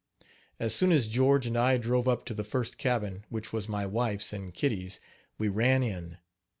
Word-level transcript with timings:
As 0.59 0.73
soon 0.73 0.91
as 0.91 1.05
George 1.07 1.45
and 1.45 1.55
I 1.55 1.77
drove 1.77 2.07
up 2.07 2.25
to 2.25 2.33
the 2.33 2.43
first 2.43 2.79
cabin, 2.79 3.23
which 3.29 3.53
was 3.53 3.69
my 3.69 3.85
wife's 3.85 4.33
and 4.33 4.51
Kitty's, 4.51 4.99
we 5.37 5.47
ran 5.47 5.83
in. 5.83 6.17